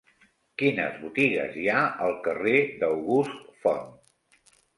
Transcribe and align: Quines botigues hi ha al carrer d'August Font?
Quines 0.61 0.95
botigues 1.01 1.59
hi 1.63 1.65
ha 1.73 1.83
al 2.07 2.15
carrer 2.29 2.55
d'August 2.81 3.37
Font? 3.67 3.95